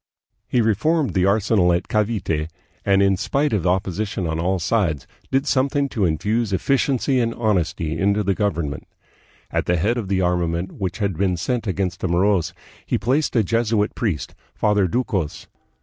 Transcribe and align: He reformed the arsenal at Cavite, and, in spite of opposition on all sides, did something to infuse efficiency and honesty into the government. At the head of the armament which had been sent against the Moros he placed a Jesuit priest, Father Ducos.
He 0.47 0.61
reformed 0.61 1.13
the 1.13 1.27
arsenal 1.27 1.71
at 1.71 1.87
Cavite, 1.87 2.49
and, 2.83 3.03
in 3.03 3.17
spite 3.17 3.53
of 3.53 3.67
opposition 3.67 4.25
on 4.25 4.39
all 4.39 4.57
sides, 4.57 5.05
did 5.29 5.45
something 5.45 5.87
to 5.89 6.05
infuse 6.05 6.51
efficiency 6.51 7.19
and 7.19 7.35
honesty 7.35 7.99
into 7.99 8.23
the 8.23 8.33
government. 8.33 8.87
At 9.51 9.67
the 9.67 9.77
head 9.77 9.99
of 9.99 10.07
the 10.07 10.19
armament 10.19 10.71
which 10.71 10.97
had 10.97 11.19
been 11.19 11.37
sent 11.37 11.67
against 11.67 11.99
the 11.99 12.07
Moros 12.07 12.51
he 12.83 12.97
placed 12.97 13.35
a 13.35 13.43
Jesuit 13.43 13.93
priest, 13.93 14.33
Father 14.55 14.87
Ducos. 14.87 15.45